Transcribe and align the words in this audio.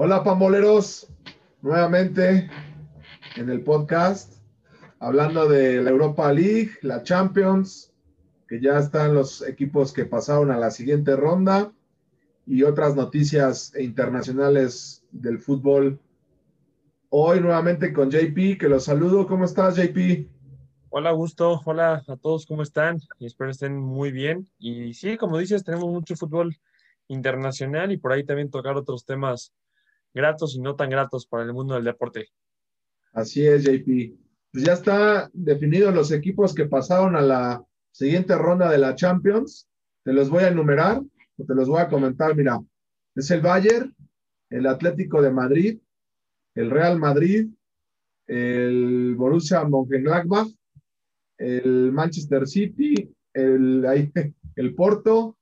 Hola, 0.00 0.22
pamboleros, 0.22 1.12
nuevamente 1.60 2.48
en 3.34 3.50
el 3.50 3.64
podcast, 3.64 4.40
hablando 5.00 5.48
de 5.48 5.82
la 5.82 5.90
Europa 5.90 6.32
League, 6.32 6.70
la 6.82 7.02
Champions, 7.02 7.92
que 8.46 8.60
ya 8.60 8.78
están 8.78 9.16
los 9.16 9.42
equipos 9.42 9.92
que 9.92 10.04
pasaron 10.04 10.52
a 10.52 10.56
la 10.56 10.70
siguiente 10.70 11.16
ronda 11.16 11.72
y 12.46 12.62
otras 12.62 12.94
noticias 12.94 13.74
internacionales 13.76 15.04
del 15.10 15.40
fútbol. 15.40 15.98
Hoy 17.08 17.40
nuevamente 17.40 17.92
con 17.92 18.08
JP, 18.08 18.56
que 18.56 18.68
los 18.68 18.84
saludo. 18.84 19.26
¿Cómo 19.26 19.46
estás, 19.46 19.74
JP? 19.74 20.28
Hola, 20.90 21.10
Augusto. 21.10 21.60
Hola 21.64 22.04
a 22.06 22.16
todos, 22.16 22.46
¿cómo 22.46 22.62
están? 22.62 23.00
Espero 23.18 23.50
estén 23.50 23.76
muy 23.76 24.12
bien. 24.12 24.48
Y 24.60 24.94
sí, 24.94 25.16
como 25.16 25.38
dices, 25.38 25.64
tenemos 25.64 25.86
mucho 25.86 26.14
fútbol 26.14 26.56
internacional 27.08 27.90
y 27.90 27.96
por 27.96 28.12
ahí 28.12 28.22
también 28.22 28.48
tocar 28.48 28.76
otros 28.76 29.04
temas 29.04 29.52
gratos 30.14 30.56
y 30.56 30.60
no 30.60 30.76
tan 30.76 30.90
gratos 30.90 31.26
para 31.26 31.44
el 31.44 31.52
mundo 31.52 31.74
del 31.74 31.84
deporte. 31.84 32.28
Así 33.12 33.46
es, 33.46 33.64
JP. 33.64 34.14
Pues 34.52 34.64
ya 34.64 34.72
está 34.72 35.30
definidos 35.32 35.94
los 35.94 36.12
equipos 36.12 36.54
que 36.54 36.66
pasaron 36.66 37.16
a 37.16 37.20
la 37.20 37.64
siguiente 37.90 38.36
ronda 38.36 38.70
de 38.70 38.78
la 38.78 38.94
Champions. 38.94 39.68
Te 40.04 40.12
los 40.12 40.30
voy 40.30 40.44
a 40.44 40.48
enumerar 40.48 41.00
o 41.36 41.44
te 41.44 41.54
los 41.54 41.68
voy 41.68 41.80
a 41.80 41.88
comentar. 41.88 42.34
Mira, 42.34 42.60
es 43.14 43.30
el 43.30 43.40
Bayern, 43.40 43.94
el 44.50 44.66
Atlético 44.66 45.20
de 45.20 45.30
Madrid, 45.30 45.78
el 46.54 46.70
Real 46.70 46.98
Madrid, 46.98 47.48
el 48.26 49.14
Borussia 49.16 49.64
Mönchengladbach, 49.64 50.48
el 51.38 51.92
Manchester 51.92 52.46
City, 52.46 53.12
el, 53.32 53.84
el 54.56 54.74
Porto, 54.74 55.36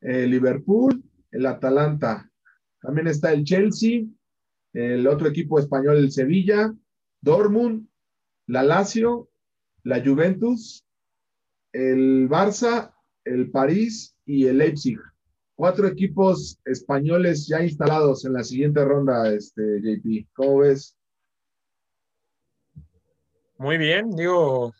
el 0.00 0.30
Liverpool, 0.30 1.02
el 1.30 1.46
Atalanta. 1.46 2.29
También 2.80 3.06
está 3.06 3.32
el 3.32 3.44
Chelsea, 3.44 4.04
el 4.72 5.06
otro 5.06 5.28
equipo 5.28 5.58
español, 5.58 5.98
el 5.98 6.10
Sevilla, 6.10 6.74
Dortmund, 7.20 7.86
la 8.46 8.62
Lazio, 8.62 9.28
la 9.84 10.02
Juventus, 10.04 10.84
el 11.72 12.28
Barça, 12.28 12.94
el 13.24 13.50
París 13.50 14.16
y 14.24 14.46
el 14.46 14.58
Leipzig. 14.58 14.98
Cuatro 15.54 15.86
equipos 15.86 16.58
españoles 16.64 17.46
ya 17.46 17.62
instalados 17.62 18.24
en 18.24 18.32
la 18.32 18.44
siguiente 18.44 18.84
ronda, 18.84 19.32
este, 19.32 19.80
JP. 19.82 20.28
¿Cómo 20.32 20.58
ves? 20.58 20.96
Muy 23.60 23.76
bien, 23.76 24.16
digo, 24.16 24.72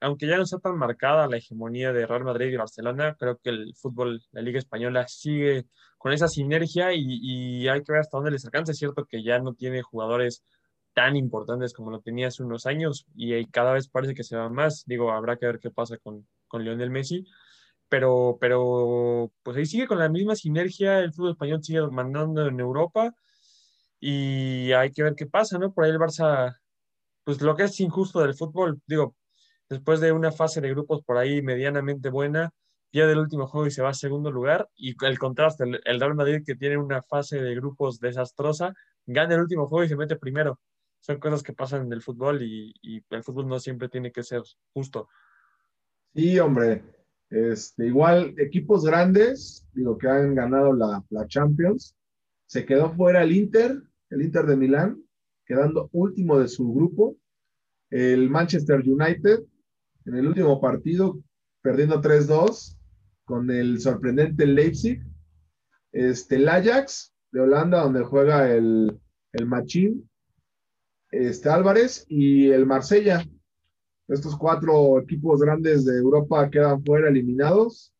aunque 0.00 0.26
ya 0.26 0.36
no 0.36 0.42
está 0.42 0.58
tan 0.58 0.76
marcada 0.76 1.28
la 1.28 1.36
hegemonía 1.36 1.92
de 1.92 2.04
Real 2.04 2.24
Madrid 2.24 2.48
y 2.48 2.56
Barcelona, 2.56 3.14
creo 3.16 3.38
que 3.38 3.50
el 3.50 3.76
fútbol, 3.76 4.20
la 4.32 4.42
Liga 4.42 4.58
Española 4.58 5.06
sigue 5.06 5.66
con 5.96 6.12
esa 6.12 6.26
sinergia 6.26 6.92
y, 6.92 7.68
hay 7.68 7.82
que 7.84 7.92
ver 7.92 8.00
hasta 8.00 8.16
dónde 8.16 8.32
les 8.32 8.44
alcanza. 8.44 8.72
Es 8.72 8.78
cierto 8.78 9.04
que 9.04 9.22
ya 9.22 9.38
no 9.38 9.54
tiene 9.54 9.82
jugadores 9.82 10.42
tan 10.94 11.14
importantes 11.14 11.72
como 11.72 11.92
lo 11.92 12.00
tenía 12.00 12.26
hace 12.26 12.42
unos 12.42 12.66
años 12.66 13.06
y 13.14 13.46
cada 13.46 13.72
vez 13.74 13.88
parece 13.88 14.14
que 14.14 14.24
se 14.24 14.36
va 14.36 14.48
más. 14.48 14.82
Digo, 14.86 15.12
habrá 15.12 15.36
que 15.36 15.46
ver 15.46 15.60
qué 15.60 15.70
pasa 15.70 15.96
con, 15.98 16.26
con 16.48 16.64
Lionel 16.64 16.90
Messi, 16.90 17.24
pero, 17.88 18.36
pero 18.40 19.30
pues 19.44 19.56
ahí 19.56 19.66
sigue 19.66 19.86
con 19.86 20.00
la 20.00 20.08
misma 20.08 20.34
sinergia, 20.34 20.98
el 20.98 21.12
fútbol 21.12 21.32
español 21.32 21.62
sigue 21.62 21.86
mandando 21.88 22.48
en 22.48 22.58
Europa 22.58 23.14
y 24.00 24.72
hay 24.72 24.90
que 24.92 25.02
ver 25.02 25.14
qué 25.14 25.26
pasa, 25.26 25.58
¿no? 25.58 25.72
Por 25.72 25.84
ahí 25.84 25.90
el 25.90 25.98
Barça, 25.98 26.59
pues 27.30 27.42
lo 27.42 27.54
que 27.54 27.62
es 27.62 27.78
injusto 27.78 28.18
del 28.22 28.34
fútbol, 28.34 28.80
digo, 28.88 29.14
después 29.68 30.00
de 30.00 30.10
una 30.10 30.32
fase 30.32 30.60
de 30.60 30.70
grupos 30.70 31.04
por 31.04 31.16
ahí 31.16 31.42
medianamente 31.42 32.10
buena, 32.10 32.50
pierde 32.90 33.12
el 33.12 33.20
último 33.20 33.46
juego 33.46 33.68
y 33.68 33.70
se 33.70 33.82
va 33.82 33.90
a 33.90 33.94
segundo 33.94 34.32
lugar. 34.32 34.68
Y 34.74 34.96
el 35.04 35.16
contraste, 35.16 35.62
el, 35.62 36.00
Real 36.00 36.16
Madrid 36.16 36.42
que 36.44 36.56
tiene 36.56 36.76
una 36.76 37.02
fase 37.02 37.40
de 37.40 37.54
grupos 37.54 38.00
desastrosa, 38.00 38.74
gana 39.06 39.36
el 39.36 39.42
último 39.42 39.68
juego 39.68 39.84
y 39.84 39.88
se 39.88 39.94
mete 39.94 40.16
primero. 40.16 40.58
Son 40.98 41.20
cosas 41.20 41.44
que 41.44 41.52
pasan 41.52 41.86
en 41.86 41.92
el 41.92 42.02
fútbol 42.02 42.42
y, 42.42 42.74
el 43.10 43.22
fútbol 43.22 43.46
no 43.46 43.60
siempre 43.60 43.88
tiene 43.88 44.10
que 44.10 44.24
ser 44.24 44.42
justo. 44.72 45.08
Sí, 46.12 46.36
hombre. 46.40 46.82
Este, 47.30 47.86
igual, 47.86 48.34
equipos 48.38 48.84
grandes, 48.84 49.68
digo, 49.72 49.96
que 49.96 50.08
han 50.08 50.34
ganado 50.34 50.72
la, 50.72 51.04
la 51.10 51.28
Champions, 51.28 51.94
se 52.46 52.66
quedó 52.66 52.90
fuera 52.90 53.22
el 53.22 53.30
Inter, 53.30 53.80
el 54.10 54.22
Inter 54.22 54.46
de 54.46 54.56
Milán, 54.56 55.04
quedando 55.50 55.88
último 55.90 56.38
de 56.38 56.46
su 56.46 56.72
grupo. 56.72 57.16
El 57.90 58.30
Manchester 58.30 58.80
United, 58.80 59.40
en 60.06 60.14
el 60.14 60.28
último 60.28 60.60
partido, 60.60 61.18
perdiendo 61.62 62.00
3-2 62.00 62.76
con 63.24 63.50
el 63.50 63.80
sorprendente 63.80 64.46
Leipzig, 64.46 65.02
este, 65.92 66.36
el 66.36 66.48
Ajax 66.48 67.12
de 67.32 67.40
Holanda, 67.40 67.82
donde 67.82 68.02
juega 68.02 68.50
el, 68.52 68.98
el 69.32 69.46
Machín, 69.46 70.08
este, 71.10 71.48
Álvarez 71.48 72.06
y 72.08 72.48
el 72.48 72.66
Marsella. 72.66 73.24
Estos 74.08 74.36
cuatro 74.36 75.00
equipos 75.00 75.40
grandes 75.40 75.84
de 75.84 75.98
Europa 75.98 76.50
quedan 76.50 76.84
fuera, 76.84 77.08
eliminados. 77.08 77.92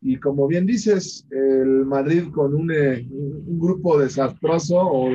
Y 0.00 0.18
como 0.18 0.46
bien 0.46 0.66
dices, 0.66 1.26
el 1.30 1.86
Madrid 1.86 2.30
con 2.30 2.54
un, 2.54 2.70
eh, 2.70 3.06
un 3.10 3.58
grupo 3.58 3.98
desastroso 3.98 4.76
o 4.76 5.08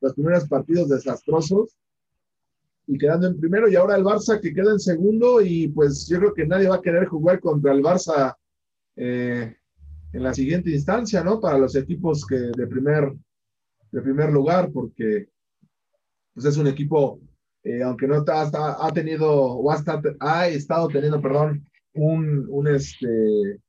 los 0.00 0.14
primeros 0.14 0.48
partidos 0.48 0.88
desastrosos 0.88 1.76
y 2.86 2.98
quedando 2.98 3.28
en 3.28 3.40
primero 3.40 3.68
y 3.68 3.76
ahora 3.76 3.96
el 3.96 4.04
Barça 4.04 4.40
que 4.40 4.52
queda 4.52 4.72
en 4.72 4.80
segundo 4.80 5.40
y 5.40 5.68
pues 5.68 6.06
yo 6.06 6.18
creo 6.18 6.34
que 6.34 6.46
nadie 6.46 6.68
va 6.68 6.76
a 6.76 6.82
querer 6.82 7.06
jugar 7.06 7.40
contra 7.40 7.72
el 7.72 7.82
Barça 7.82 8.36
eh, 8.96 9.56
en 10.12 10.22
la 10.22 10.34
siguiente 10.34 10.70
instancia, 10.70 11.24
¿no? 11.24 11.40
Para 11.40 11.58
los 11.58 11.74
equipos 11.74 12.24
que 12.26 12.36
de 12.36 12.66
primer, 12.66 13.12
de 13.90 14.02
primer 14.02 14.30
lugar, 14.30 14.70
porque 14.72 15.28
pues 16.34 16.46
es 16.46 16.56
un 16.56 16.66
equipo, 16.66 17.20
eh, 17.62 17.82
aunque 17.82 18.06
no 18.06 18.24
ha, 18.26 18.86
ha 18.86 18.92
tenido, 18.92 19.32
o 19.32 19.70
ha, 19.70 19.82
ha, 20.20 20.48
estado 20.48 20.88
teniendo, 20.88 21.20
perdón, 21.20 21.66
un, 21.94 22.46
un, 22.48 22.68
este, 22.68 23.60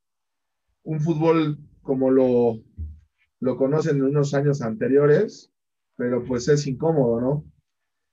un 0.83 0.99
fútbol 0.99 1.57
como 1.81 2.11
lo, 2.11 2.59
lo 3.39 3.57
conocen 3.57 3.97
en 3.97 4.03
unos 4.03 4.33
años 4.33 4.61
anteriores, 4.61 5.51
pero 5.95 6.23
pues 6.25 6.47
es 6.47 6.67
incómodo, 6.67 7.21
¿no? 7.21 7.45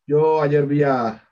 Yo 0.07 0.43
ayer 0.43 0.67
vi 0.67 0.83
a, 0.83 1.23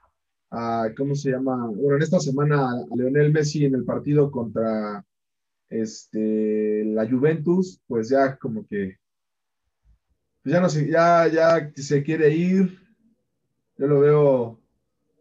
¿cómo 0.97 1.15
se 1.15 1.31
llama? 1.31 1.67
Bueno, 1.67 1.97
en 1.97 2.03
esta 2.03 2.19
semana 2.19 2.69
a 2.71 2.95
Leonel 2.95 3.31
Messi 3.31 3.65
en 3.65 3.75
el 3.75 3.83
partido 3.83 4.31
contra 4.31 5.05
este, 5.69 6.85
la 6.85 7.09
Juventus, 7.09 7.81
pues 7.87 8.09
ya 8.09 8.37
como 8.37 8.65
que, 8.67 8.97
pues 10.43 10.53
ya 10.53 10.61
no 10.61 10.69
sé, 10.69 10.89
ya, 10.89 11.27
ya 11.27 11.71
se 11.75 12.03
quiere 12.03 12.33
ir. 12.33 12.79
Yo 13.77 13.87
lo 13.87 13.99
veo, 13.99 14.59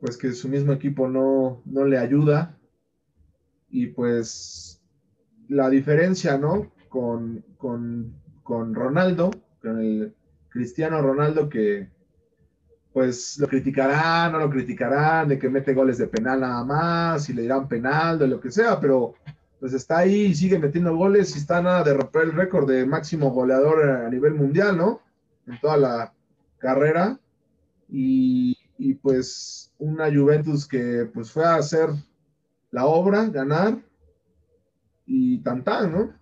pues 0.00 0.17
que 0.17 0.32
su 0.32 0.49
mismo 0.49 0.72
equipo 0.72 1.09
no, 1.09 1.62
no 1.65 1.84
le 1.84 1.99
ayuda. 1.99 2.56
Y 3.69 3.88
pues 3.88 4.81
la 5.49 5.71
diferencia, 5.71 6.38
¿no? 6.38 6.72
Con, 6.88 7.44
con, 7.56 8.15
con 8.43 8.75
Ronaldo, 8.75 9.31
con 9.61 9.81
el 9.81 10.15
Cristiano 10.49 11.03
Ronaldo 11.03 11.49
que 11.49 11.88
pues 12.92 13.38
lo 13.38 13.46
criticarán, 13.46 14.32
no 14.32 14.38
lo 14.38 14.50
criticarán, 14.50 15.28
de 15.28 15.38
que 15.38 15.48
mete 15.48 15.74
goles 15.74 15.98
de 15.98 16.08
penal 16.08 16.40
nada 16.40 16.64
más, 16.64 17.28
y 17.28 17.32
le 17.32 17.42
dirán 17.42 17.68
penal, 17.68 18.18
de 18.18 18.26
lo 18.26 18.40
que 18.40 18.50
sea, 18.50 18.80
pero 18.80 19.14
pues 19.60 19.74
está 19.74 19.98
ahí 19.98 20.26
y 20.26 20.34
sigue 20.34 20.58
metiendo 20.58 20.96
goles 20.96 21.34
y 21.34 21.38
está 21.38 21.62
nada 21.62 21.84
de 21.84 21.94
romper 21.94 22.22
el 22.22 22.32
récord 22.32 22.68
de 22.68 22.86
máximo 22.86 23.30
goleador 23.30 23.88
a 23.88 24.08
nivel 24.08 24.34
mundial, 24.34 24.76
¿no? 24.76 25.02
En 25.46 25.60
toda 25.60 25.76
la 25.76 26.14
carrera. 26.58 27.18
Y, 27.88 28.56
pues 29.02 29.72
una 29.78 30.06
Juventus 30.06 30.66
que 30.66 31.08
pues 31.12 31.30
fue 31.30 31.44
a 31.44 31.56
hacer 31.56 31.90
la 32.70 32.86
obra, 32.86 33.26
ganar 33.26 33.78
y 35.04 35.38
tan 35.43 35.62
¿no? 35.64 36.14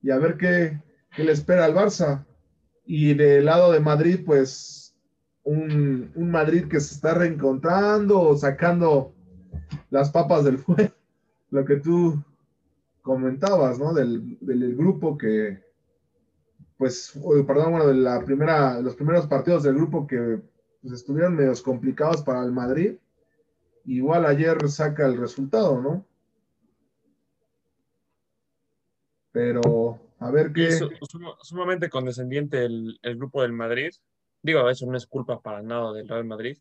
Y 0.00 0.10
a 0.10 0.18
ver 0.18 0.36
qué, 0.36 0.80
qué 1.14 1.24
le 1.24 1.32
espera 1.32 1.64
al 1.64 1.74
Barça. 1.74 2.24
Y 2.86 3.14
del 3.14 3.46
lado 3.46 3.72
de 3.72 3.80
Madrid, 3.80 4.20
pues 4.24 4.83
un, 5.44 6.10
un 6.14 6.30
Madrid 6.30 6.66
que 6.68 6.80
se 6.80 6.94
está 6.94 7.14
reencontrando, 7.14 8.36
sacando 8.36 9.12
las 9.90 10.10
papas 10.10 10.44
del 10.44 10.58
fuego, 10.58 10.92
lo 11.50 11.64
que 11.64 11.76
tú 11.76 12.22
comentabas, 13.02 13.78
¿no? 13.78 13.92
Del, 13.92 14.38
del 14.40 14.74
grupo 14.74 15.16
que, 15.16 15.62
pues, 16.78 17.12
perdón, 17.46 17.72
bueno, 17.72 17.86
de 17.86 17.94
la 17.94 18.24
primera, 18.24 18.80
los 18.80 18.96
primeros 18.96 19.26
partidos 19.26 19.62
del 19.62 19.74
grupo 19.74 20.06
que 20.06 20.40
pues, 20.80 20.94
estuvieron 20.94 21.36
medios 21.36 21.62
complicados 21.62 22.22
para 22.22 22.42
el 22.42 22.50
Madrid. 22.50 22.96
Igual 23.84 24.24
ayer 24.24 24.68
saca 24.70 25.06
el 25.06 25.18
resultado, 25.18 25.80
¿no? 25.80 26.06
Pero 29.32 30.00
a 30.18 30.30
ver 30.30 30.52
qué. 30.52 30.70
sumamente 31.42 31.90
condescendiente 31.90 32.64
el, 32.64 32.98
el, 33.02 33.16
grupo 33.16 33.42
del 33.42 33.52
Madrid. 33.52 33.90
Digo, 34.44 34.68
eso 34.68 34.84
no 34.86 34.96
es 34.96 35.06
culpa 35.06 35.40
para 35.40 35.62
nada 35.62 35.92
del 35.94 36.06
Real 36.06 36.26
Madrid. 36.26 36.58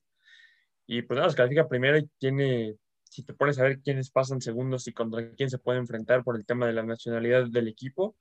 Y 0.88 1.02
pues 1.02 1.18
nada, 1.18 1.30
se 1.30 1.36
califica 1.36 1.68
primero 1.68 1.98
y 1.98 2.10
tiene 2.18 2.78
si 3.04 3.24
te 3.24 3.34
pones 3.34 3.60
a 3.60 3.64
ver 3.64 3.80
quiénes 3.82 4.10
pasan 4.10 4.40
segundos 4.42 4.88
y 4.88 4.94
contra 4.94 5.32
quién 5.36 5.50
se 5.50 5.60
puede 5.60 5.80
enfrentar 5.80 6.24
por 6.24 6.38
el 6.38 6.46
tema 6.46 6.66
de 6.66 6.74
la 6.74 6.84
nacionalidad 6.84 7.46
del 7.48 7.68
equipo, 7.68 8.16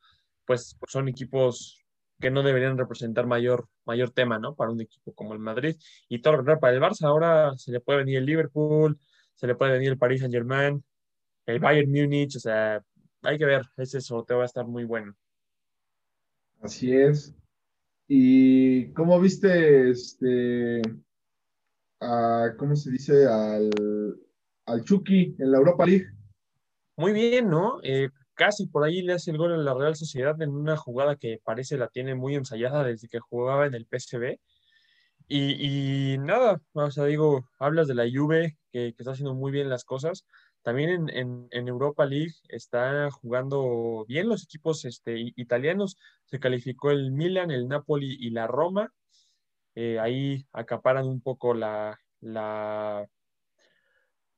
pues 0.45 0.77
son 0.89 1.09
equipos 1.09 1.83
que 2.21 2.31
no 2.31 2.43
deberían 2.43 2.77
representar 2.77 3.27
mayor, 3.27 3.69
mayor 3.85 4.11
tema, 4.11 4.41
¿no? 4.41 4.55
Para 4.57 4.73
un 4.73 4.81
equipo 4.81 5.15
como 5.15 5.33
el 5.33 5.39
Madrid. 5.39 5.77
Y 6.09 6.21
todo 6.21 6.37
lo 6.37 6.45
que 6.45 6.57
para 6.59 6.75
el 6.75 6.83
Barça, 6.83 7.07
ahora 7.07 7.57
se 7.57 7.71
le 7.71 7.81
puede 7.81 8.01
venir 8.01 8.19
el 8.19 8.27
Liverpool, 8.27 8.99
se 9.35 9.47
le 9.47 9.55
puede 9.55 9.73
venir 9.73 9.91
el 9.91 9.99
Paris 9.99 10.21
Saint 10.21 10.35
Germain, 10.35 10.85
el 11.47 11.61
Bayern 11.61 11.91
Múnich, 11.91 12.37
o 12.37 12.41
sea, 12.41 12.83
hay 13.23 13.39
que 13.39 13.47
ver, 13.47 13.63
ese 13.77 14.01
sorteo 14.01 14.39
va 14.39 14.43
a 14.43 14.47
estar 14.47 14.67
muy 14.67 14.85
bueno. 14.85 15.15
Así 16.61 16.95
es. 16.95 17.35
¿Y 18.09 18.93
cómo 18.93 19.21
viste 19.21 19.91
este, 19.91 20.83
cómo 22.59 22.77
se 22.77 22.91
dice, 22.91 23.27
al, 23.27 23.71
al 24.67 24.85
Chucky 24.85 25.37
en 25.39 25.53
la 25.53 25.59
Europa 25.59 25.87
League? 25.87 26.07
Muy 26.97 27.13
bien, 27.13 27.49
¿no? 27.49 27.81
Eh, 27.83 28.11
casi 28.35 28.67
por 28.67 28.85
ahí 28.85 29.03
le 29.03 29.15
hace 29.15 29.31
el 29.31 29.39
gol 29.39 29.53
a 29.53 29.57
la 29.57 29.75
Real 29.75 29.97
Sociedad 29.97 30.41
en 30.43 30.51
una 30.51 30.77
jugada 30.77 31.17
que 31.17 31.41
parece 31.43 31.79
la 31.79 31.89
tiene 31.89 32.15
muy 32.15 32.35
ensayada 32.35 32.85
desde 32.85 33.09
que 33.09 33.21
jugaba 33.21 33.67
en 33.67 33.75
el 33.75 33.87
PSV. 33.87 34.39
Y, 35.29 36.19
nada, 36.19 36.61
o 36.73 36.91
sea, 36.91 37.05
digo, 37.07 37.49
hablas 37.59 37.89
de 37.89 37.95
la 37.95 38.05
Juve, 38.05 38.59
que, 38.71 38.89
está 38.89 39.13
haciendo 39.13 39.35
muy 39.35 39.51
bien 39.51 39.71
las 39.71 39.85
cosas. 39.85 40.27
También 40.63 41.09
en, 41.11 41.69
Europa 41.69 42.07
League 42.07 42.35
está 42.49 43.11
jugando 43.11 44.05
bien 44.07 44.29
los 44.29 44.45
equipos 44.45 44.85
este, 44.85 45.33
italianos. 45.37 45.99
Se 46.25 46.39
calificó 46.39 46.91
el 46.93 47.11
Milan, 47.11 47.51
el 47.51 47.69
Napoli 47.69 48.17
y 48.21 48.31
la 48.31 48.47
Roma. 48.47 48.93
Eh, 49.75 49.99
ahí 49.99 50.47
acaparan 50.53 51.07
un 51.07 51.21
poco 51.21 51.55
la, 51.55 51.99
la, 52.21 53.09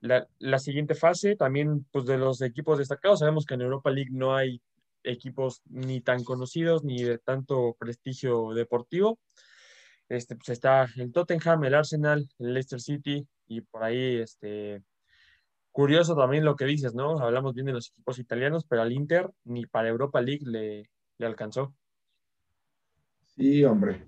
la, 0.01 0.59
siguiente 0.59 0.95
fase. 0.95 1.37
También 1.37 1.87
pues, 1.91 2.07
de 2.07 2.17
los 2.17 2.41
equipos 2.41 2.79
destacados. 2.79 3.19
Sabemos 3.21 3.45
que 3.45 3.55
en 3.55 3.63
Europa 3.63 3.91
League 3.91 4.11
no 4.11 4.35
hay 4.35 4.63
equipos 5.03 5.61
ni 5.67 6.01
tan 6.01 6.25
conocidos 6.25 6.85
ni 6.85 7.03
de 7.03 7.19
tanto 7.19 7.77
prestigio 7.79 8.55
deportivo. 8.55 9.19
Este, 10.09 10.37
pues 10.37 10.49
está 10.51 10.87
el 10.97 11.13
Tottenham, 11.13 11.65
el 11.65 11.75
Arsenal, 11.75 12.29
el 12.39 12.55
Leicester 12.55 12.81
City 12.81 13.27
y 13.47 13.61
por 13.61 13.85
ahí, 13.85 14.17
este, 14.17 14.83
curioso 15.75 16.15
también 16.15 16.45
lo 16.45 16.55
que 16.55 16.67
dices, 16.67 16.95
¿no? 16.95 17.19
Hablamos 17.19 17.53
bien 17.53 17.67
de 17.67 17.73
los 17.73 17.91
equipos 17.91 18.21
italianos, 18.21 18.65
pero 18.65 18.83
al 18.83 18.93
Inter 18.93 19.29
ni 19.43 19.67
para 19.67 19.89
Europa 19.89 20.21
League 20.21 20.47
le, 20.47 20.89
le 21.19 21.27
alcanzó. 21.27 21.75
Sí, 23.35 23.65
hombre. 23.65 24.07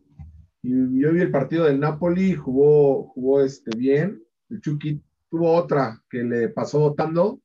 Yo 0.63 1.13
vi 1.13 1.21
el 1.21 1.33
partido 1.33 1.65
del 1.65 1.81
Napoli, 1.81 2.35
jugó, 2.35 3.09
jugó 3.09 3.41
este, 3.41 3.77
bien. 3.77 4.23
El 4.49 4.61
Chucky 4.61 5.03
tuvo 5.29 5.53
otra 5.53 6.01
que 6.09 6.23
le 6.23 6.49
pasó 6.51 6.79
votando 6.79 7.41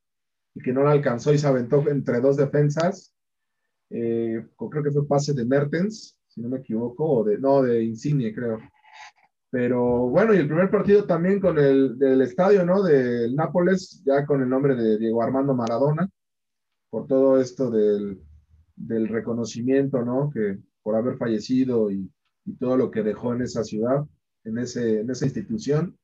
y 0.53 0.61
que 0.61 0.71
no 0.71 0.83
la 0.83 0.91
alcanzó 0.91 1.33
y 1.33 1.39
se 1.39 1.47
aventó 1.47 1.83
entre 1.89 2.21
dos 2.21 2.37
defensas. 2.37 3.15
Eh, 3.89 4.45
creo 4.55 4.83
que 4.83 4.91
fue 4.91 5.07
pase 5.07 5.33
de 5.33 5.45
Mertens 5.45 6.15
si 6.33 6.41
no 6.41 6.49
me 6.49 6.59
equivoco, 6.59 7.03
o 7.03 7.23
de, 7.23 7.37
no, 7.37 7.61
de 7.61 7.83
Insigne, 7.83 8.33
creo. 8.33 8.59
Pero 9.51 10.07
bueno, 10.07 10.33
y 10.33 10.37
el 10.37 10.47
primer 10.47 10.71
partido 10.71 11.05
también 11.05 11.41
con 11.41 11.59
el 11.59 11.99
del 11.99 12.21
estadio, 12.21 12.65
¿no? 12.65 12.81
Del 12.81 13.35
Nápoles, 13.35 14.01
ya 14.05 14.25
con 14.25 14.41
el 14.41 14.47
nombre 14.49 14.75
de 14.75 14.97
Diego 14.97 15.21
Armando 15.21 15.53
Maradona, 15.53 16.09
por 16.89 17.05
todo 17.05 17.39
esto 17.39 17.69
del, 17.69 18.21
del 18.77 19.09
reconocimiento, 19.09 20.03
¿no? 20.05 20.31
Que 20.33 20.57
por 20.81 20.95
haber 20.95 21.17
fallecido 21.17 21.91
y, 21.91 22.09
y, 22.45 22.53
todo 22.55 22.77
lo 22.77 22.91
que 22.91 23.03
dejó 23.03 23.33
en 23.33 23.41
esa 23.41 23.63
ciudad, 23.65 24.05
en, 24.45 24.57
ese, 24.57 25.01
en 25.01 25.09
esa 25.09 25.25
institución. 25.25 25.97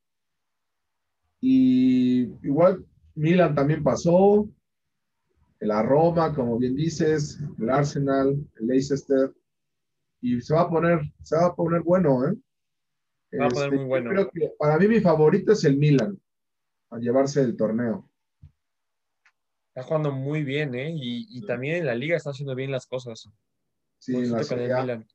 Y 1.39 2.23
igual 2.45 2.85
Milan 3.15 3.55
también 3.55 3.81
pasó, 3.81 4.49
la 5.61 5.81
Roma, 5.83 6.35
como 6.35 6.57
bien 6.57 6.75
dices, 6.75 7.39
el 7.57 7.69
Arsenal, 7.69 8.37
el 8.59 8.67
Leicester, 8.67 9.33
y 10.19 10.41
se 10.41 10.53
va 10.53 10.61
a 10.63 10.69
poner, 10.69 10.99
se 11.23 11.37
va 11.37 11.47
a 11.47 11.55
poner 11.55 11.81
bueno, 11.81 12.27
¿eh? 12.27 12.35
Va 13.33 13.47
a 13.47 13.49
poner 13.49 13.69
muy 13.71 13.79
este, 13.79 13.87
bueno. 13.87 14.09
Creo 14.11 14.29
que 14.29 14.53
para 14.57 14.77
mí 14.77 14.87
mi 14.87 14.99
favorito 14.99 15.51
es 15.51 15.63
el 15.65 15.77
Milan, 15.77 16.19
a 16.89 16.97
llevarse 16.97 17.41
el 17.41 17.57
torneo. 17.57 18.09
Está 19.69 19.83
jugando 19.83 20.11
muy 20.11 20.43
bien, 20.43 20.73
¿eh? 20.75 20.91
Y, 20.95 21.45
también 21.45 21.77
en 21.77 21.85
la 21.85 21.95
liga 21.95 22.17
está 22.17 22.31
haciendo 22.31 22.55
bien 22.55 22.71
las 22.71 22.87
cosas. 22.87 23.29
Sí, 23.99 24.15
en 24.15 24.31
la 24.31 24.81
Milan. 24.81 25.07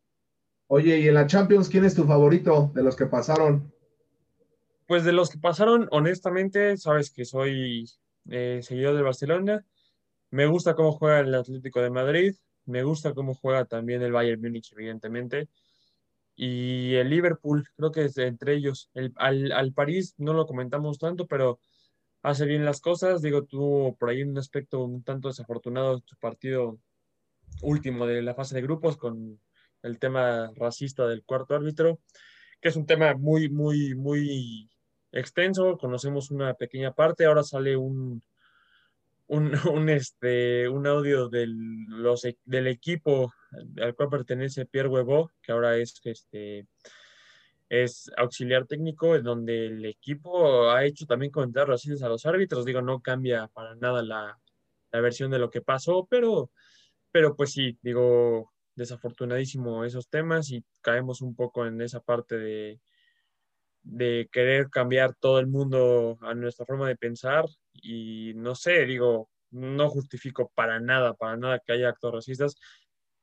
Oye, 0.68 1.00
¿y 1.00 1.08
en 1.08 1.14
la 1.14 1.26
Champions 1.26 1.68
quién 1.68 1.84
es 1.84 1.94
tu 1.94 2.04
favorito 2.04 2.70
de 2.74 2.82
los 2.82 2.96
que 2.96 3.06
pasaron? 3.06 3.72
Pues 4.86 5.04
de 5.04 5.12
los 5.12 5.30
que 5.30 5.38
pasaron, 5.38 5.88
honestamente, 5.90 6.76
sabes 6.76 7.10
que 7.10 7.24
soy 7.24 7.90
eh, 8.30 8.60
seguidor 8.62 8.96
de 8.96 9.02
Barcelona. 9.02 9.66
Me 10.30 10.46
gusta 10.46 10.74
cómo 10.74 10.92
juega 10.92 11.20
el 11.20 11.34
Atlético 11.34 11.80
de 11.80 11.90
Madrid. 11.90 12.34
Me 12.64 12.82
gusta 12.84 13.12
cómo 13.14 13.34
juega 13.34 13.64
también 13.64 14.00
el 14.02 14.12
Bayern 14.12 14.40
Múnich, 14.40 14.72
evidentemente. 14.72 15.48
Y 16.34 16.94
el 16.94 17.10
Liverpool, 17.10 17.68
creo 17.76 17.92
que 17.92 18.04
es 18.04 18.16
entre 18.18 18.54
ellos. 18.54 18.90
El, 18.94 19.12
al, 19.16 19.72
París 19.74 20.14
no 20.18 20.32
lo 20.32 20.46
comentamos 20.46 20.98
tanto, 20.98 21.26
pero 21.26 21.60
hace 22.22 22.46
bien 22.46 22.64
las 22.64 22.80
cosas. 22.80 23.22
Digo, 23.22 23.44
tuvo 23.44 23.96
por 23.96 24.10
ahí 24.10 24.22
un 24.22 24.36
aspecto 24.38 24.82
un 24.84 25.02
tanto 25.02 25.28
desafortunado 25.28 26.02
su 26.06 26.16
partido 26.16 26.78
último 27.62 28.06
de 28.06 28.22
la 28.22 28.34
fase 28.34 28.54
de 28.54 28.62
grupos 28.62 28.96
con 28.96 29.38
el 29.82 29.98
tema 29.98 30.50
racista 30.56 31.06
del 31.06 31.24
cuarto 31.24 31.54
árbitro, 31.54 31.98
que 32.60 32.68
es 32.68 32.76
un 32.76 32.86
tema 32.86 33.14
muy, 33.14 33.48
muy, 33.48 33.94
muy 33.94 34.70
extenso. 35.12 35.76
Conocemos 35.76 36.30
una 36.30 36.54
pequeña 36.54 36.92
parte. 36.92 37.26
Ahora 37.26 37.42
sale 37.42 37.76
un, 37.76 38.22
un, 39.26 39.52
este, 39.90 40.68
un 40.68 40.86
audio 40.86 41.28
del, 41.28 41.84
los, 41.88 42.26
del 42.44 42.66
equipo 42.68 43.32
al 43.80 43.94
cual 43.94 44.08
pertenece 44.08 44.66
Pierre 44.66 44.88
Huevo, 44.88 45.30
que 45.42 45.52
ahora 45.52 45.76
es, 45.76 46.00
este, 46.04 46.66
es 47.68 48.10
auxiliar 48.16 48.66
técnico, 48.66 49.16
en 49.16 49.24
donde 49.24 49.66
el 49.66 49.84
equipo 49.84 50.70
ha 50.70 50.84
hecho 50.84 51.06
también 51.06 51.32
comentarios 51.32 51.68
racistas 51.68 52.02
a 52.02 52.08
los 52.08 52.26
árbitros. 52.26 52.64
Digo, 52.64 52.82
no 52.82 53.00
cambia 53.00 53.48
para 53.48 53.74
nada 53.76 54.02
la, 54.02 54.38
la 54.90 55.00
versión 55.00 55.30
de 55.30 55.38
lo 55.38 55.50
que 55.50 55.62
pasó, 55.62 56.06
pero, 56.08 56.50
pero 57.10 57.34
pues 57.36 57.52
sí, 57.52 57.78
digo, 57.82 58.52
desafortunadísimo 58.74 59.84
esos 59.84 60.08
temas 60.08 60.50
y 60.50 60.64
caemos 60.80 61.20
un 61.20 61.34
poco 61.34 61.66
en 61.66 61.80
esa 61.80 62.00
parte 62.00 62.38
de, 62.38 62.80
de 63.82 64.28
querer 64.32 64.70
cambiar 64.70 65.14
todo 65.14 65.38
el 65.38 65.46
mundo 65.46 66.18
a 66.22 66.34
nuestra 66.34 66.66
forma 66.66 66.88
de 66.88 66.96
pensar 66.96 67.44
y 67.72 68.32
no 68.34 68.54
sé, 68.54 68.86
digo, 68.86 69.28
no 69.50 69.88
justifico 69.90 70.50
para 70.54 70.80
nada, 70.80 71.14
para 71.14 71.36
nada 71.36 71.58
que 71.58 71.72
haya 71.72 71.88
actos 71.88 72.12
racistas, 72.12 72.56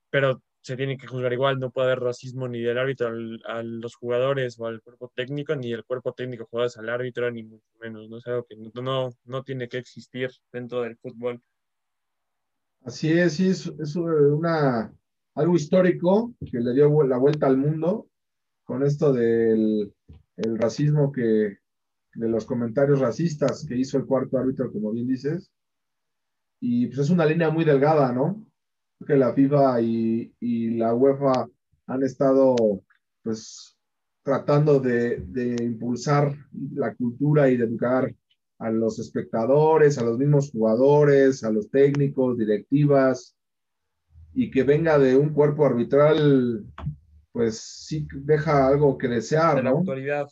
pero 0.10 0.42
se 0.62 0.76
tiene 0.76 0.98
que 0.98 1.08
juzgar 1.08 1.32
igual, 1.34 1.60
no 1.60 1.72
puede 1.72 1.88
haber 1.88 2.02
racismo 2.02 2.48
ni 2.48 2.62
del 2.62 2.78
árbitro 2.78 3.10
a 3.46 3.64
los 3.64 3.96
jugadores 3.96 4.60
o 4.60 4.66
al 4.68 4.82
cuerpo 4.82 5.12
técnico, 5.16 5.56
ni 5.56 5.72
el 5.72 5.86
cuerpo 5.86 6.14
técnico 6.14 6.48
jugadores 6.50 6.78
al 6.78 6.90
árbitro, 6.90 7.32
ni 7.32 7.44
mucho 7.44 7.66
menos, 7.80 8.10
¿no? 8.10 8.18
Es 8.18 8.28
algo 8.28 8.46
que 8.46 8.56
no, 8.82 9.10
no 9.24 9.44
tiene 9.44 9.70
que 9.70 9.78
existir 9.78 10.30
dentro 10.52 10.82
del 10.82 10.98
fútbol. 10.98 11.42
Así 12.84 13.12
es, 13.12 13.34
sí, 13.34 13.50
es, 13.50 13.68
es 13.80 13.96
una, 13.96 14.94
algo 15.36 15.56
histórico 15.56 16.34
que 16.52 16.60
le 16.60 16.74
dio 16.74 17.04
la 17.04 17.18
vuelta 17.18 17.48
al 17.48 17.58
mundo 17.58 18.08
con 18.64 18.84
esto 18.84 19.12
del 19.14 19.94
el 20.40 20.58
racismo 20.58 21.12
que, 21.12 21.58
de 22.14 22.30
los 22.30 22.46
comentarios 22.46 23.00
racistas 23.00 23.66
que 23.66 23.78
hizo 23.78 23.98
el 23.98 24.06
cuarto 24.06 24.38
árbitro, 24.38 24.72
como 24.72 24.92
bien 24.92 25.08
dices. 25.08 25.52
Y 26.62 26.88
pues 26.88 27.00
es 27.00 27.10
una 27.10 27.26
línea 27.26 27.50
muy 27.50 27.66
delgada, 27.66 28.12
¿no? 28.12 28.46
Que 29.06 29.16
la 29.16 29.34
FIFA 29.34 29.82
y, 29.82 30.34
y 30.40 30.72
la 30.72 30.94
UEFA 30.94 31.48
han 31.88 32.04
estado, 32.04 32.56
pues, 33.24 33.78
tratando 34.24 34.80
de, 34.80 35.18
de, 35.18 35.64
impulsar 35.64 36.36
la 36.74 36.94
cultura 36.94 37.50
y 37.50 37.58
de 37.58 37.66
educar 37.66 38.14
a 38.60 38.70
los 38.70 39.00
espectadores, 39.00 39.98
a 39.98 40.04
los 40.04 40.18
mismos 40.18 40.52
jugadores, 40.52 41.44
a 41.44 41.52
los 41.52 41.70
técnicos, 41.72 42.38
directivas, 42.38 43.36
y 44.34 44.52
que 44.52 44.64
venga 44.64 45.00
de 45.00 45.16
un 45.16 45.30
cuerpo 45.30 45.66
arbitral 45.66 46.66
pues 47.32 47.86
sí 47.88 48.08
deja 48.14 48.68
algo 48.68 48.98
que 48.98 49.08
desear. 49.08 49.56
De 49.56 49.64
la 49.64 49.70
autoridad. 49.70 50.28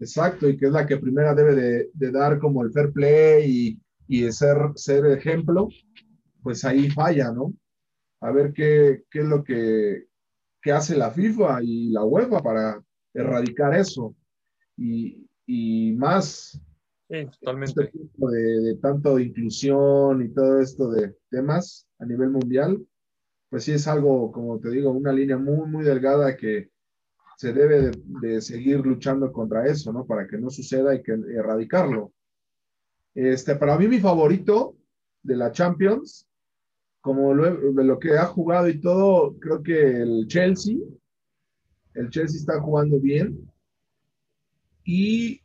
Exacto, 0.00 0.48
y 0.48 0.56
que 0.56 0.66
es 0.66 0.72
la 0.72 0.86
que 0.86 0.96
primera 0.96 1.34
debe 1.34 1.54
de, 1.92 2.10
dar 2.10 2.38
como 2.38 2.62
el 2.62 2.72
fair 2.72 2.92
play 2.92 3.78
y, 4.06 4.22
y 4.22 4.30
ser, 4.30 4.56
ser 4.76 5.04
ejemplo, 5.06 5.68
pues 6.42 6.64
ahí 6.64 6.88
falla, 6.88 7.32
¿no? 7.32 7.52
A 8.20 8.30
ver 8.32 8.52
qué, 8.52 9.04
qué 9.10 9.20
es 9.20 9.24
lo 9.24 9.44
que, 9.44 10.06
que, 10.60 10.72
hace 10.72 10.96
la 10.96 11.10
FIFA 11.10 11.62
y 11.62 11.90
la 11.90 12.04
UEFA 12.04 12.42
para 12.42 12.82
erradicar 13.14 13.74
eso. 13.74 14.14
Y, 14.76 15.26
y 15.46 15.92
más 15.92 16.60
sí, 17.08 17.26
totalmente. 17.40 17.84
Este 17.84 17.98
de, 18.16 18.60
de 18.60 18.76
tanto 18.76 19.18
inclusión 19.18 20.22
y 20.22 20.28
todo 20.30 20.60
esto 20.60 20.90
de 20.90 21.14
temas 21.30 21.86
a 21.98 22.06
nivel 22.06 22.30
mundial, 22.30 22.84
pues 23.50 23.64
sí 23.64 23.72
es 23.72 23.88
algo, 23.88 24.30
como 24.32 24.58
te 24.60 24.70
digo, 24.70 24.90
una 24.90 25.12
línea 25.12 25.38
muy, 25.38 25.68
muy 25.68 25.84
delgada 25.84 26.36
que 26.36 26.70
se 27.38 27.52
debe 27.52 27.92
de, 28.20 28.40
seguir 28.40 28.80
luchando 28.80 29.32
contra 29.32 29.64
eso, 29.66 29.92
¿no? 29.92 30.04
Para 30.04 30.26
que 30.26 30.36
no 30.38 30.50
suceda 30.50 30.92
y 30.92 31.04
que 31.04 31.12
erradicarlo. 31.12 32.12
Este, 33.14 33.54
para 33.54 33.78
mí 33.78 33.86
mi 33.86 34.00
favorito 34.00 34.76
de 35.22 35.36
la 35.36 35.52
Champions 35.52 36.27
como 37.00 37.34
lo, 37.34 37.50
lo 37.72 37.98
que 37.98 38.16
ha 38.16 38.26
jugado 38.26 38.68
y 38.68 38.80
todo, 38.80 39.36
creo 39.38 39.62
que 39.62 40.02
el 40.02 40.26
Chelsea, 40.26 40.76
el 41.94 42.10
Chelsea 42.10 42.38
está 42.38 42.60
jugando 42.60 42.98
bien. 42.98 43.50
Y 44.84 45.40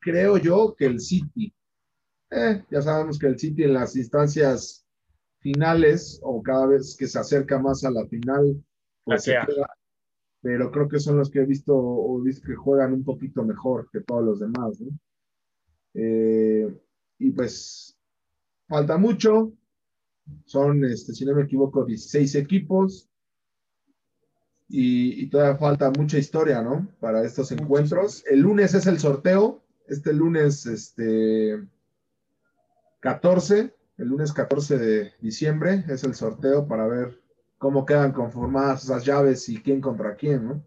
creo 0.00 0.38
yo 0.38 0.74
que 0.76 0.86
el 0.86 1.00
City, 1.00 1.54
eh, 2.30 2.64
ya 2.70 2.82
sabemos 2.82 3.18
que 3.18 3.26
el 3.26 3.38
City 3.38 3.64
en 3.64 3.74
las 3.74 3.96
instancias 3.96 4.86
finales 5.40 6.18
o 6.22 6.42
cada 6.42 6.66
vez 6.66 6.96
que 6.96 7.06
se 7.06 7.18
acerca 7.18 7.58
más 7.58 7.84
a 7.84 7.90
la 7.90 8.06
final, 8.06 8.62
pues 9.04 9.28
pero 10.44 10.70
creo 10.70 10.88
que 10.88 11.00
son 11.00 11.16
los 11.16 11.30
que 11.30 11.40
he 11.40 11.46
visto 11.46 11.74
o 11.74 12.20
visto 12.20 12.46
que 12.46 12.54
juegan 12.54 12.92
un 12.92 13.02
poquito 13.02 13.42
mejor 13.44 13.88
que 13.90 14.00
todos 14.00 14.22
los 14.22 14.40
demás, 14.40 14.78
¿no? 14.78 14.90
Eh, 15.94 16.68
y 17.18 17.30
pues 17.30 17.96
falta 18.68 18.98
mucho, 18.98 19.52
son, 20.44 20.84
este, 20.84 21.12
si 21.12 21.24
no 21.24 21.34
me 21.34 21.42
equivoco, 21.42 21.84
16 21.84 22.34
equipos 22.36 23.08
y, 24.68 25.28
todavía 25.28 25.56
falta 25.56 25.90
mucha 25.90 26.18
historia, 26.18 26.62
¿no? 26.62 26.88
Para 27.00 27.22
estos 27.24 27.52
encuentros. 27.52 28.24
El 28.26 28.40
lunes 28.40 28.74
es 28.74 28.86
el 28.86 28.98
sorteo, 28.98 29.62
este 29.86 30.12
lunes, 30.12 30.66
este, 30.66 31.62
14, 33.00 33.74
el 33.98 34.08
lunes 34.08 34.32
14 34.32 34.78
de 34.78 35.12
diciembre 35.20 35.84
es 35.88 36.04
el 36.04 36.14
sorteo 36.14 36.66
para 36.66 36.86
ver 36.86 37.20
cómo 37.58 37.84
quedan 37.84 38.12
conformadas 38.12 38.84
esas 38.84 39.04
llaves 39.04 39.48
y 39.48 39.62
quién 39.62 39.80
contra 39.80 40.16
quién, 40.16 40.44
¿no? 40.46 40.64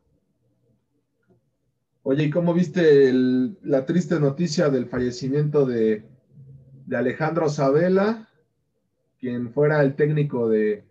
Oye, 2.10 2.24
¿y 2.24 2.30
cómo 2.30 2.54
viste 2.54 3.12
la 3.12 3.86
triste 3.86 4.18
noticia 4.18 4.70
del 4.70 4.86
fallecimiento 4.86 5.66
de, 5.66 6.06
Alejandro 6.90 7.50
Sabela, 7.50 8.27
quien 9.20 9.52
fuera 9.52 9.82
el 9.82 9.96
técnico 9.96 10.50
de 10.50 10.84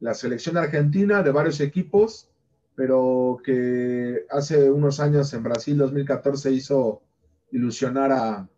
la 0.00 0.14
selección 0.14 0.56
argentina, 0.56 1.22
de 1.22 1.30
varios 1.30 1.60
equipos, 1.60 2.28
pero 2.74 3.38
que 3.44 4.24
hace 4.30 4.70
unos 4.70 5.00
años 5.00 5.32
en 5.34 5.42
Brasil 5.42 5.76
2014 5.76 6.52
hizo 6.52 7.02
ilusionar 7.52 8.12
a, 8.12 8.48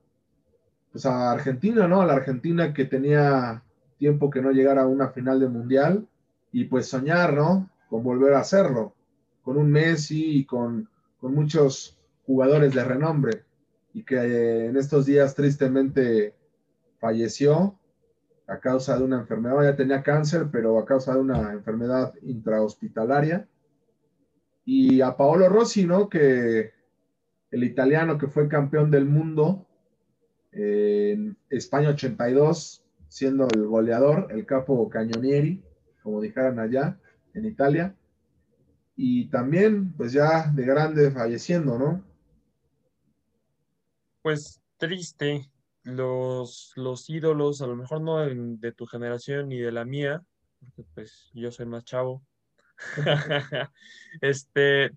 pues 0.92 1.06
Argentina, 1.06 1.88
¿no? 1.88 2.02
A 2.02 2.06
la 2.06 2.14
Argentina 2.14 2.72
que 2.72 2.84
tenía 2.84 3.62
tiempo 3.98 4.30
que 4.30 4.42
no 4.42 4.52
llegara 4.52 4.82
a 4.82 4.86
una 4.86 5.08
final 5.08 5.40
de 5.40 5.48
mundial 5.48 6.06
y 6.52 6.64
pues 6.64 6.86
soñar, 6.86 7.32
¿no? 7.32 7.70
Con 7.88 8.02
volver 8.02 8.34
a 8.34 8.40
hacerlo, 8.40 8.94
con 9.42 9.56
un 9.56 9.70
Messi 9.70 10.38
y 10.38 10.44
con, 10.44 10.88
muchos 11.20 11.96
jugadores 12.26 12.74
de 12.74 12.82
renombre 12.82 13.44
y 13.94 14.02
que 14.02 14.66
en 14.66 14.76
estos 14.76 15.06
días 15.06 15.36
tristemente 15.36 16.34
falleció 16.98 17.78
a 18.52 18.60
causa 18.60 18.98
de 18.98 19.04
una 19.04 19.20
enfermedad, 19.20 19.62
ya 19.62 19.76
tenía 19.76 20.02
cáncer, 20.02 20.48
pero 20.52 20.78
a 20.78 20.84
causa 20.84 21.14
de 21.14 21.20
una 21.20 21.52
enfermedad 21.52 22.12
intrahospitalaria. 22.20 23.48
Y 24.66 25.00
a 25.00 25.16
Paolo 25.16 25.48
Rossi, 25.48 25.86
¿no? 25.86 26.10
Que 26.10 26.72
el 27.50 27.64
italiano 27.64 28.18
que 28.18 28.26
fue 28.26 28.48
campeón 28.48 28.90
del 28.90 29.06
mundo 29.06 29.66
en 30.52 31.38
España 31.48 31.88
82, 31.88 32.84
siendo 33.08 33.48
el 33.48 33.66
goleador, 33.66 34.28
el 34.30 34.44
capo 34.44 34.88
Cañonieri, 34.90 35.62
como 36.02 36.20
dijeran 36.20 36.58
allá 36.58 36.98
en 37.32 37.46
Italia. 37.46 37.96
Y 38.96 39.30
también, 39.30 39.94
pues 39.94 40.12
ya 40.12 40.52
de 40.52 40.64
grande 40.66 41.10
falleciendo, 41.10 41.78
¿no? 41.78 42.04
Pues 44.20 44.60
triste. 44.76 45.48
Los, 45.84 46.72
los 46.76 47.10
ídolos, 47.10 47.60
a 47.60 47.66
lo 47.66 47.76
mejor 47.76 48.00
no 48.00 48.18
de, 48.18 48.72
tu 48.72 48.86
generación 48.86 49.48
ni 49.48 49.58
de 49.58 49.72
la 49.72 49.84
mía, 49.84 50.22
porque 50.60 50.84
pues 50.94 51.30
yo 51.34 51.50
soy 51.50 51.66
más 51.66 51.84
chavo. 51.84 52.22
este, 54.20 54.92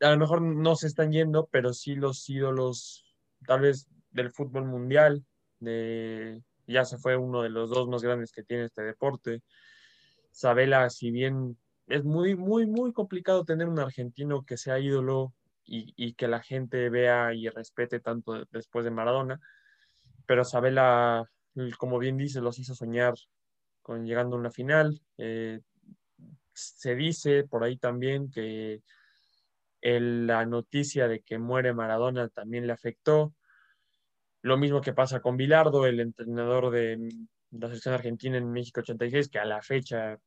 a 0.00 0.10
lo 0.10 0.18
mejor 0.18 0.42
no 0.42 0.76
se 0.76 0.86
están 0.86 1.12
yendo, 1.12 1.48
pero 1.50 1.72
sí 1.72 1.94
los 1.94 2.28
ídolos, 2.28 3.16
tal 3.46 3.60
vez 3.60 3.88
del 4.10 4.30
fútbol 4.30 4.66
mundial, 4.66 5.24
de, 5.60 6.42
ya 6.66 6.84
se 6.84 6.98
fue 6.98 7.16
uno 7.16 7.42
de 7.42 7.50
los 7.50 7.70
dos 7.70 7.88
más 7.88 8.02
grandes 8.02 8.32
que 8.32 8.44
tiene 8.44 8.64
este 8.64 8.82
deporte. 8.82 9.42
Sabela, 10.30 10.90
si 10.90 11.10
bien 11.10 11.58
es 11.88 12.04
muy, 12.04 12.36
muy, 12.36 12.66
muy 12.66 12.92
complicado 12.92 13.44
tener 13.44 13.68
un 13.68 13.78
argentino 13.78 14.44
que 14.44 14.56
sea 14.56 14.78
ídolo 14.78 15.32
y, 15.64 16.14
que 16.14 16.28
la 16.28 16.40
gente 16.40 16.88
vea 16.88 17.34
y 17.34 17.48
respete 17.48 18.00
tanto 18.00 18.44
después 18.52 18.84
de 18.86 18.90
Maradona, 18.90 19.38
pero 20.28 20.44
Sabela, 20.44 21.24
como 21.78 21.98
bien 21.98 22.18
dice, 22.18 22.42
los 22.42 22.58
hizo 22.58 22.74
soñar 22.74 23.14
con 23.80 24.04
llegando 24.04 24.36
a 24.36 24.38
una 24.38 24.50
final. 24.50 25.00
Eh, 25.16 25.60
se 26.52 26.94
dice 26.94 27.44
por 27.44 27.64
ahí 27.64 27.78
también 27.78 28.30
que 28.30 28.82
la 29.80 30.44
noticia 30.44 31.08
de 31.08 31.20
que 31.20 31.38
muere 31.38 31.72
Maradona 31.72 32.28
también 32.28 32.66
le 32.66 32.74
afectó. 32.74 33.34
Lo 34.42 34.58
mismo 34.58 34.82
que 34.82 34.92
pasa 34.92 35.20
con 35.20 35.38
Bilardo, 35.38 35.86
el 35.86 35.98
entrenador 35.98 36.70
de 36.70 37.08
la 37.50 37.68
selección 37.68 37.94
argentina 37.94 38.36
en 38.36 38.52
México 38.52 38.80
86, 38.80 39.30
que 39.30 39.38
a 39.38 39.46
la 39.46 39.62
fecha 39.62 40.18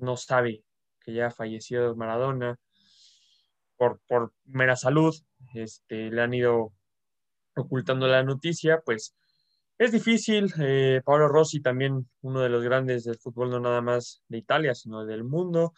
no 0.00 0.18
sabe 0.18 0.62
que 1.00 1.14
ya 1.14 1.30
falleció 1.30 1.96
Maradona 1.96 2.58
por, 3.78 4.02
por 4.06 4.34
mera 4.44 4.76
salud, 4.76 5.16
este, 5.54 6.10
le 6.10 6.20
han 6.20 6.34
ido 6.34 6.74
ocultando 7.56 8.06
la 8.06 8.22
noticia, 8.22 8.82
pues 8.84 9.16
es 9.78 9.92
difícil. 9.92 10.52
Eh, 10.58 11.00
Pablo 11.04 11.28
Rossi 11.28 11.60
también 11.60 12.08
uno 12.22 12.40
de 12.40 12.48
los 12.48 12.62
grandes 12.62 13.04
del 13.04 13.18
fútbol, 13.18 13.50
no 13.50 13.60
nada 13.60 13.80
más 13.80 14.22
de 14.28 14.38
Italia, 14.38 14.74
sino 14.74 15.04
del 15.04 15.24
mundo. 15.24 15.74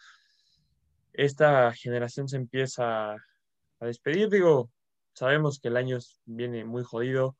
Esta 1.13 1.71
generación 1.73 2.27
se 2.27 2.37
empieza 2.37 3.13
a 3.13 3.85
despedir, 3.85 4.29
digo, 4.29 4.69
sabemos 5.13 5.59
que 5.59 5.69
el 5.69 5.77
año 5.77 5.97
viene 6.25 6.63
muy 6.63 6.83
jodido, 6.83 7.35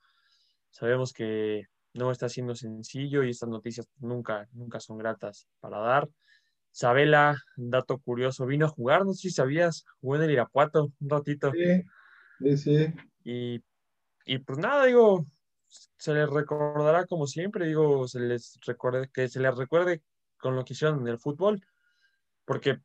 sabemos 0.70 1.14
que 1.14 1.68
no 1.94 2.12
está 2.12 2.30
siendo 2.30 2.56
sencillo 2.56 3.24
y 3.24 3.30
estas 3.30 3.50
noticias 3.50 3.88
nunca, 4.00 4.48
nunca 4.52 4.80
son 4.80 4.98
gratas 4.98 5.48
para 5.60 5.80
dar. 5.80 6.10
Sabela, 6.72 7.42
dato 7.58 7.98
curioso, 8.00 8.46
vino 8.46 8.66
a 8.66 8.70
jugar, 8.70 9.06
no 9.06 9.14
sé 9.14 9.30
si 9.30 9.32
sabías, 9.32 9.86
jugó 10.02 10.18
en 10.18 10.24
el 10.24 10.32
Irapuato 10.32 10.92
un 11.00 11.10
ratito. 11.10 11.52
Sí, 11.52 11.84
sí, 12.40 12.58
sí. 12.58 12.94
Y, 13.24 13.64
y 14.26 14.38
pues 14.40 14.60
nada, 14.60 14.86
digo, 14.86 15.26
se 15.70 16.14
les 16.14 16.30
recordará 16.30 17.06
como 17.06 17.28
siempre, 17.28 17.68
digo, 17.68 18.08
se 18.08 18.20
les 18.20 18.60
recuerde, 18.66 19.10
que 19.14 19.28
se 19.30 19.40
les 19.40 19.56
recuerde 19.56 20.02
con 20.38 20.56
lo 20.56 20.64
que 20.66 20.74
hicieron 20.74 21.02
en 21.02 21.08
el 21.08 21.20
fútbol, 21.20 21.62
porque 22.46 22.80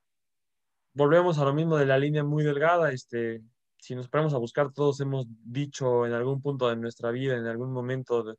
volvemos 0.92 1.38
a 1.38 1.44
lo 1.44 1.54
mismo 1.54 1.76
de 1.76 1.86
la 1.86 1.98
línea 1.98 2.24
muy 2.24 2.44
delgada, 2.44 2.92
este, 2.92 3.42
si 3.78 3.94
nos 3.94 4.08
ponemos 4.08 4.34
a 4.34 4.38
buscar, 4.38 4.72
todos 4.72 5.00
hemos 5.00 5.26
dicho 5.28 6.06
en 6.06 6.12
algún 6.12 6.40
punto 6.40 6.68
de 6.68 6.76
nuestra 6.76 7.10
vida, 7.10 7.36
en 7.36 7.46
algún 7.46 7.72
momento, 7.72 8.36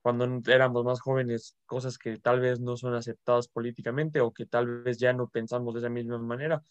cuando 0.00 0.40
éramos 0.50 0.84
más 0.84 1.00
jóvenes, 1.00 1.56
cosas 1.66 1.98
que 1.98 2.18
tal 2.18 2.40
vez 2.40 2.60
no 2.60 2.76
son 2.76 2.94
aceptadas 2.94 3.48
políticamente 3.48 4.20
o 4.20 4.32
que 4.32 4.46
tal 4.46 4.82
vez 4.82 4.98
ya 4.98 5.12
no 5.12 5.28
pensamos 5.28 5.74
de 5.74 5.80
esa 5.80 5.90
misma 5.90 6.18
manera. 6.18 6.62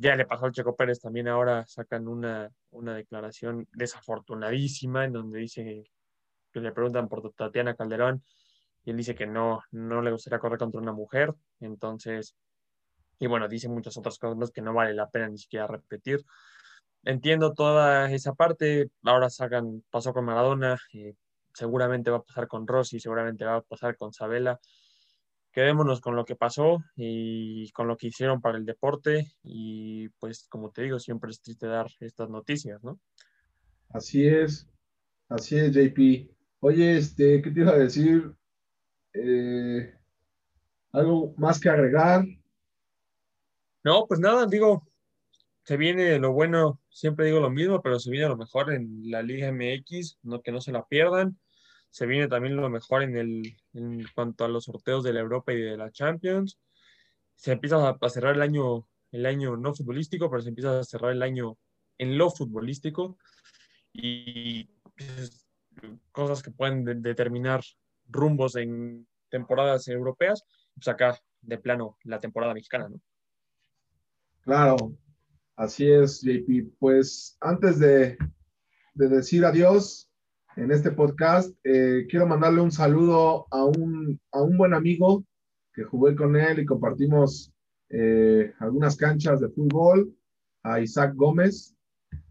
Ya 0.00 0.16
le 0.16 0.24
pasó 0.24 0.46
al 0.46 0.52
Checo 0.52 0.74
Pérez, 0.74 0.98
también 1.00 1.28
ahora 1.28 1.66
sacan 1.66 2.08
una, 2.08 2.50
una 2.70 2.94
declaración 2.94 3.68
desafortunadísima 3.72 5.04
en 5.04 5.12
donde 5.12 5.40
dice 5.40 5.84
que 6.52 6.60
le 6.60 6.72
preguntan 6.72 7.06
por 7.06 7.32
Tatiana 7.34 7.74
Calderón 7.74 8.24
y 8.84 8.92
él 8.92 8.96
dice 8.96 9.14
que 9.14 9.26
no, 9.26 9.62
no 9.72 10.00
le 10.00 10.10
gustaría 10.10 10.38
correr 10.38 10.58
contra 10.58 10.80
una 10.80 10.92
mujer. 10.92 11.34
Entonces, 11.60 12.34
y 13.18 13.26
bueno, 13.26 13.46
dice 13.46 13.68
muchas 13.68 13.98
otras 13.98 14.18
cosas 14.18 14.50
que 14.50 14.62
no 14.62 14.72
vale 14.72 14.94
la 14.94 15.10
pena 15.10 15.28
ni 15.28 15.36
siquiera 15.36 15.66
repetir 15.66 16.24
entiendo 17.04 17.52
toda 17.52 18.10
esa 18.10 18.34
parte. 18.34 18.90
Ahora 19.04 19.30
sacan, 19.30 19.82
pasó 19.90 20.12
con 20.12 20.24
Maradona, 20.24 20.78
eh, 20.92 21.14
seguramente 21.54 22.10
va 22.10 22.18
a 22.18 22.22
pasar 22.22 22.48
con 22.48 22.66
Rossi, 22.66 23.00
seguramente 23.00 23.44
va 23.44 23.56
a 23.56 23.62
pasar 23.62 23.96
con 23.96 24.12
Sabela. 24.12 24.60
Quedémonos 25.52 26.00
con 26.00 26.14
lo 26.14 26.24
que 26.24 26.36
pasó 26.36 26.78
y 26.96 27.70
con 27.72 27.88
lo 27.88 27.96
que 27.96 28.08
hicieron 28.08 28.40
para 28.40 28.58
el 28.58 28.64
deporte. 28.64 29.32
Y 29.42 30.08
pues, 30.20 30.46
como 30.48 30.70
te 30.70 30.82
digo, 30.82 30.98
siempre 30.98 31.30
es 31.30 31.40
triste 31.40 31.66
dar 31.66 31.88
estas 32.00 32.30
noticias, 32.30 32.82
¿no? 32.84 33.00
Así 33.88 34.26
es, 34.26 34.68
así 35.28 35.56
es, 35.56 35.72
JP. 35.72 36.30
Oye, 36.60 36.98
este, 36.98 37.42
¿qué 37.42 37.50
te 37.50 37.60
iba 37.60 37.72
a 37.72 37.78
decir? 37.78 38.32
Eh, 39.12 39.92
¿Algo 40.92 41.34
más 41.36 41.58
que 41.58 41.68
agregar? 41.68 42.24
No, 43.82 44.06
pues 44.06 44.20
nada, 44.20 44.46
digo, 44.46 44.86
se 45.64 45.76
viene 45.76 46.18
lo 46.18 46.32
bueno, 46.32 46.80
siempre 46.90 47.26
digo 47.26 47.40
lo 47.40 47.50
mismo, 47.50 47.80
pero 47.80 47.98
se 47.98 48.10
viene 48.10 48.28
lo 48.28 48.36
mejor 48.36 48.72
en 48.72 49.10
la 49.10 49.22
Liga 49.22 49.50
MX, 49.52 50.18
no, 50.22 50.42
que 50.42 50.52
no 50.52 50.60
se 50.60 50.72
la 50.72 50.84
pierdan. 50.86 51.38
Se 51.90 52.06
viene 52.06 52.28
también 52.28 52.56
lo 52.56 52.68
mejor 52.70 53.02
en, 53.02 53.16
el, 53.16 54.06
cuanto 54.14 54.44
a 54.44 54.48
los 54.48 54.64
sorteos 54.64 55.02
de 55.04 55.12
la 55.12 55.20
Europa 55.20 55.52
y 55.52 55.60
de 55.60 55.76
la 55.76 55.90
Champions. 55.90 56.58
Se 57.34 57.52
empieza 57.52 57.88
a, 57.88 58.08
cerrar 58.08 58.36
el 58.36 58.42
año, 58.42 58.86
el 59.10 59.26
año 59.26 59.56
no 59.56 59.74
futbolístico, 59.74 60.30
pero 60.30 60.42
se 60.42 60.50
empieza 60.50 60.78
a 60.78 60.84
cerrar 60.84 61.12
el 61.12 61.22
año 61.22 61.58
en 61.98 62.16
lo 62.16 62.30
futbolístico. 62.30 63.18
Y 63.92 64.64
pues, 64.96 65.46
cosas 66.12 66.42
que 66.42 66.50
pueden 66.50 67.02
determinar 67.02 67.62
rumbos 68.08 68.56
en 68.56 69.06
temporadas 69.28 69.88
europeas, 69.88 70.44
pues 70.74 70.88
acá 70.88 71.18
de 71.40 71.58
plano 71.58 71.96
la 72.04 72.20
temporada 72.20 72.54
mexicana, 72.54 72.88
¿no? 72.88 73.00
Claro, 74.42 74.76
así 75.56 75.90
es, 75.90 76.22
JP. 76.22 76.72
Pues 76.78 77.36
antes 77.40 77.78
de, 77.78 78.18
decir 78.94 79.44
adiós 79.44 80.09
en 80.60 80.70
este 80.72 80.90
podcast, 80.90 81.56
eh, 81.64 82.06
quiero 82.10 82.26
mandarle 82.26 82.60
un 82.60 82.70
saludo 82.70 83.46
a 83.50 83.64
un, 83.64 84.20
a 84.30 84.42
un 84.42 84.58
buen 84.58 84.74
amigo 84.74 85.24
que 85.72 85.84
jugué 85.84 86.14
con 86.14 86.36
él 86.36 86.58
y 86.58 86.66
compartimos 86.66 87.50
eh, 87.88 88.52
algunas 88.58 88.96
canchas 88.96 89.40
de 89.40 89.48
fútbol, 89.48 90.14
a 90.62 90.80
Isaac 90.80 91.14
Gómez. 91.16 91.74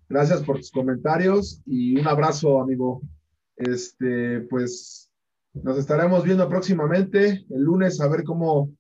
Gracias 0.08 0.44
por 0.44 0.58
tus 0.58 0.70
comentarios 0.70 1.64
y 1.66 2.00
un 2.00 2.08
abrazo, 2.08 2.62
amigo. 2.62 3.02
Este, 3.56 4.42
pues 4.42 5.10
nos 5.54 5.80
estaremos 5.80 6.24
viendo 6.24 6.48
próximamente 6.48 7.44
el 7.50 7.62
lunes 7.64 8.00
a 8.00 8.08
ver 8.08 8.24
cómo, 8.24 8.72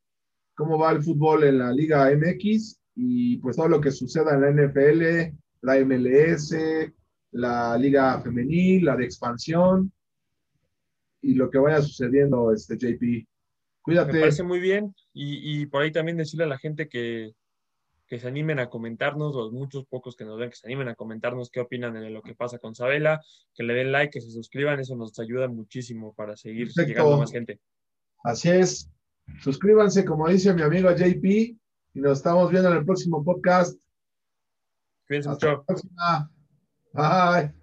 cómo 0.55 0.77
va 0.77 0.91
el 0.91 1.01
fútbol 1.01 1.43
en 1.43 1.57
la 1.57 1.71
Liga 1.71 2.11
MX 2.11 2.79
y 2.93 3.37
pues 3.37 3.55
todo 3.55 3.67
lo 3.67 3.81
que 3.81 3.89
suceda 3.89 4.35
en 4.35 4.41
la 4.41 4.51
NFL, 4.51 5.35
la 5.61 5.79
MLS, 5.83 6.53
la 7.31 7.77
Liga 7.77 8.19
Femenil, 8.21 8.85
la 8.85 8.95
de 8.95 9.05
expansión 9.05 9.91
y 11.21 11.33
lo 11.33 11.49
que 11.49 11.57
vaya 11.57 11.81
sucediendo, 11.81 12.51
este 12.51 12.77
JP. 12.77 13.27
Cuídate. 13.81 14.13
Me 14.13 14.19
parece 14.19 14.43
muy 14.43 14.59
bien 14.59 14.93
y, 15.13 15.61
y 15.61 15.65
por 15.65 15.81
ahí 15.81 15.91
también 15.91 16.17
decirle 16.17 16.45
a 16.45 16.47
la 16.47 16.57
gente 16.57 16.87
que, 16.87 17.33
que 18.09 18.19
se 18.19 18.27
animen 18.27 18.59
a 18.59 18.69
comentarnos, 18.69 19.35
los 19.35 19.51
muchos 19.51 19.85
pocos 19.85 20.15
que 20.15 20.25
nos 20.25 20.39
ven, 20.39 20.49
que 20.49 20.55
se 20.55 20.67
animen 20.67 20.89
a 20.89 20.95
comentarnos 20.95 21.51
qué 21.51 21.59
opinan 21.59 21.93
de 21.93 22.09
lo 22.09 22.23
que 22.23 22.33
pasa 22.33 22.57
con 22.57 22.73
Sabela, 22.73 23.21
que 23.53 23.63
le 23.63 23.75
den 23.75 23.91
like, 23.91 24.11
que 24.11 24.21
se 24.21 24.31
suscriban, 24.31 24.79
eso 24.79 24.95
nos 24.95 25.17
ayuda 25.19 25.47
muchísimo 25.47 26.13
para 26.13 26.35
seguir 26.35 26.69
llegando 26.69 27.13
a 27.13 27.17
más 27.19 27.31
gente. 27.31 27.59
Así 28.23 28.49
es. 28.49 28.89
Suscríbanse, 29.41 30.03
como 30.05 30.27
dice 30.27 30.53
mi 30.55 30.63
amigo 30.63 30.89
JP, 30.91 31.23
y 31.25 31.59
nos 31.93 32.17
estamos 32.17 32.49
viendo 32.49 32.71
en 32.71 32.77
el 32.77 32.85
próximo 32.85 33.23
podcast. 33.23 33.79
Cuídense 35.07 35.29
mucho. 35.29 35.63
Bye. 36.93 37.53